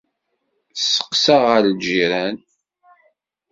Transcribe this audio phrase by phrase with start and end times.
[0.75, 2.37] Testeqsa ɣer ljiran.